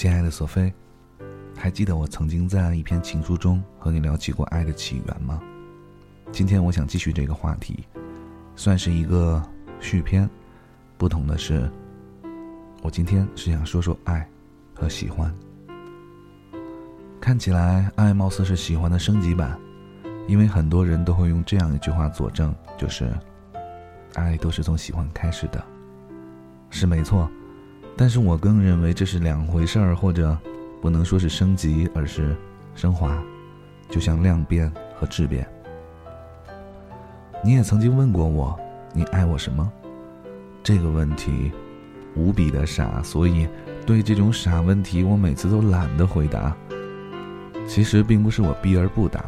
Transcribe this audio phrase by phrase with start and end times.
[0.00, 0.72] 亲爱的索菲，
[1.54, 5.38] 还记得我曾经在一篇情书中和你聊起过爱的起源吗？
[6.32, 7.84] 今天我想继续这个话题，
[8.56, 9.42] 算是一个
[9.78, 10.26] 续篇。
[10.96, 11.70] 不同的是，
[12.80, 14.26] 我今天是想说说爱
[14.72, 15.30] 和喜欢。
[17.20, 19.60] 看起来，爱貌似是喜欢的升级版，
[20.26, 23.12] 因为很多人都会用这样一句话佐证，就是，
[24.14, 25.62] 爱都是从喜欢开始的，
[26.70, 27.30] 是没错。
[28.00, 30.34] 但是我更认为这是两回事儿，或者
[30.80, 32.34] 不能说是升级，而是
[32.74, 33.22] 升华，
[33.90, 35.46] 就像量变和质变。
[37.44, 38.58] 你也曾经问过我，
[38.94, 39.70] 你爱我什么？
[40.62, 41.52] 这个问题
[42.16, 43.46] 无比的傻，所以
[43.84, 46.56] 对这种傻问题，我每次都懒得回答。
[47.68, 49.26] 其实并不是我避而不答，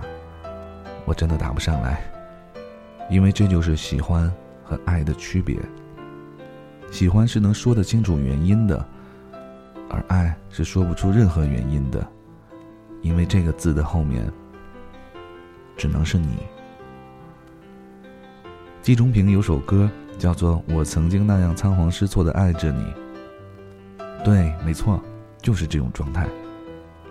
[1.05, 2.03] 我真的答不上来，
[3.11, 4.33] 因为这就是喜欢
[4.65, 5.59] 和爱的区别。
[6.93, 8.87] 喜欢是能说得清楚原因的，
[9.89, 12.07] 而爱是说不出任何原因的，
[13.01, 14.31] 因为这个字的后面
[15.75, 16.37] 只能是你。
[18.83, 22.85] 季中平有首歌叫做《我曾经那样仓皇失措的爱着你》，
[24.23, 25.03] 对，没错，
[25.41, 26.29] 就是这种状态。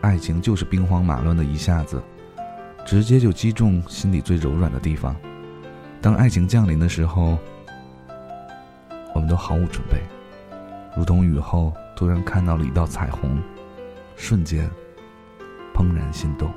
[0.01, 1.99] 爱情就是兵荒马乱的一下子，
[2.85, 5.15] 直接就击中心里最柔软的地方。
[5.99, 7.35] 当爱情降临的时候。
[9.21, 10.01] 我们都毫无准备，
[10.97, 13.39] 如同雨后突然看到了一道彩虹，
[14.15, 14.67] 瞬间
[15.75, 16.51] 怦然心动。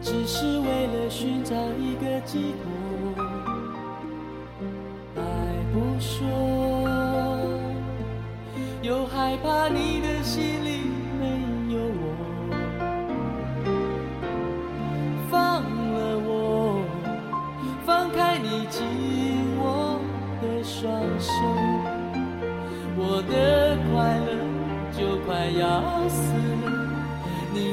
[0.00, 3.24] 只是为了寻找一个寄托。
[5.16, 5.22] 爱
[5.72, 6.26] 不说，
[8.82, 10.07] 又害怕你的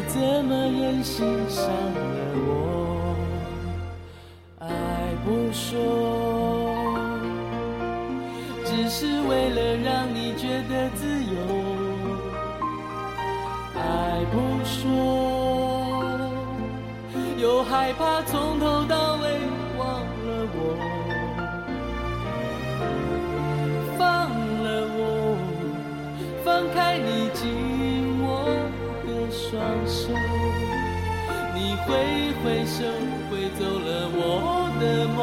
[0.08, 2.18] 怎么忍心伤了
[2.48, 3.16] 我？
[4.60, 4.68] 爱
[5.26, 5.76] 不说，
[8.64, 11.36] 只是为了让你觉得自由。
[13.78, 13.80] 爱
[14.32, 14.34] 不
[14.64, 14.86] 说，
[17.38, 18.96] 又害怕从头到
[29.86, 30.10] 手，
[31.54, 32.84] 你挥挥手，
[33.30, 34.20] 挥走了我
[34.80, 35.20] 的梦，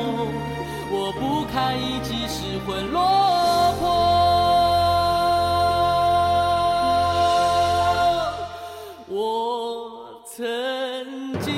[0.91, 3.01] 我不堪一击，失魂落
[3.79, 3.83] 魄。
[9.09, 10.39] 我曾
[11.41, 11.53] 经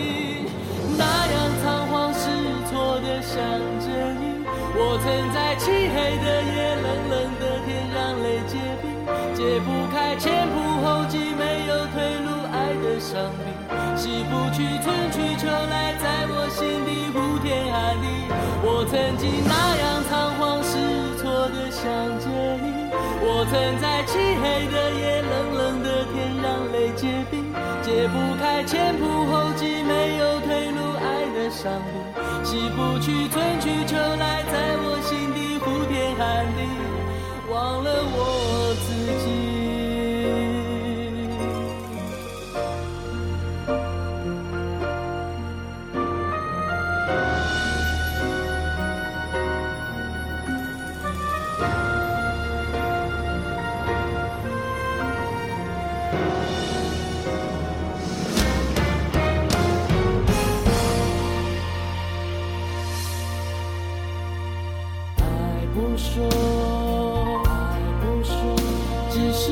[18.85, 20.77] 我曾经那样仓皇失
[21.17, 21.89] 措的想
[22.21, 22.29] 着
[22.61, 27.49] 你，我曾在漆黑的夜，冷冷的天，让泪结冰，
[27.81, 31.97] 解不开前仆后继，没有退路，爱的伤悲，
[32.45, 36.69] 洗不去春去秋来，在我心底呼天喊地，
[37.51, 38.44] 忘了我。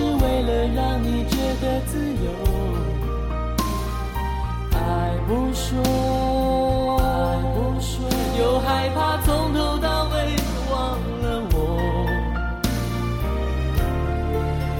[0.02, 2.26] 是为了让你觉得自由，
[4.72, 5.78] 爱不说，
[6.99, 7.94] 爱不说，
[8.37, 10.34] 又害怕从头到尾
[10.72, 11.56] 忘了我。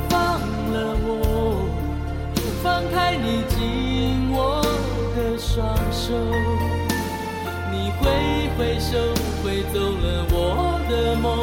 [0.09, 0.41] 放
[0.73, 0.75] 了
[1.07, 1.09] 我，
[2.65, 4.61] 放开你紧握
[5.15, 5.55] 的双
[5.93, 6.13] 手，
[7.71, 8.01] 你挥
[8.59, 8.99] 挥手
[9.45, 10.37] 挥走了我
[10.91, 11.39] 的梦，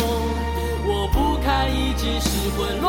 [0.86, 2.28] 我不堪一击，失
[2.58, 2.89] 魂落。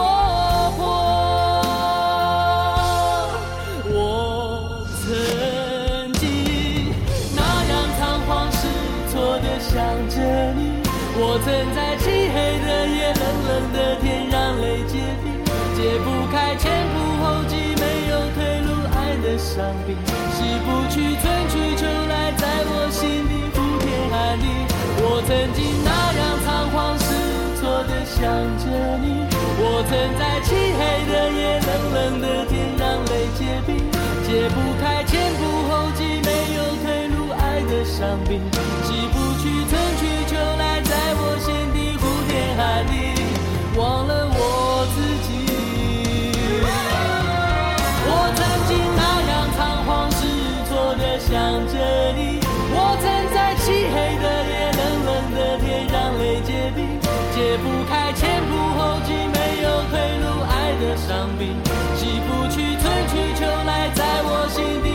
[11.51, 15.35] 我曾在漆黑的夜，冷冷的天，让泪结冰，
[15.75, 19.99] 解不开前仆后继，没有退路，爱的伤病，
[20.31, 24.47] 洗不去，春去秋来，在我心底呼天喊地。
[25.03, 27.11] 我曾经那样仓皇失
[27.59, 28.23] 措的想
[28.63, 28.71] 着
[29.03, 29.27] 你，
[29.59, 30.81] 我曾在漆黑
[31.11, 33.75] 的夜，冷冷的天，让泪结冰，
[34.23, 38.39] 解不开前仆后继，没有退路，爱的伤病，
[38.87, 39.19] 洗不
[57.91, 61.59] 开前仆后继，没有退路，爱的伤病，
[61.97, 64.90] 洗不去，春去秋来，在我心底。